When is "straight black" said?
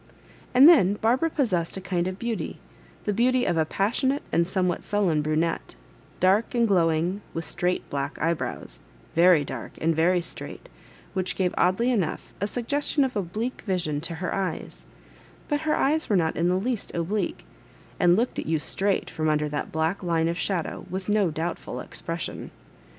7.45-8.19